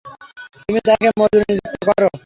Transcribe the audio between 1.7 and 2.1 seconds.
কর।